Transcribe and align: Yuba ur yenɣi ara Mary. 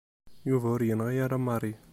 Yuba 0.49 0.67
ur 0.75 0.81
yenɣi 0.87 1.17
ara 1.25 1.37
Mary. 1.45 1.73